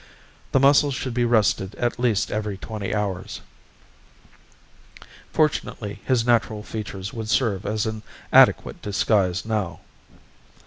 The 0.51 0.59
muscles 0.59 0.95
should 0.95 1.13
be 1.13 1.25
rested 1.25 1.75
at 1.75 1.99
least 1.99 2.31
every 2.31 2.57
twenty 2.57 2.91
hours. 2.91 3.41
Fortunately 5.31 5.99
his 6.03 6.25
natural 6.25 6.63
features 6.63 7.13
would 7.13 7.29
serve 7.29 7.67
as 7.67 7.85
an 7.85 8.01
adequate 8.33 8.81
disguise 8.81 9.45
now. 9.45 9.81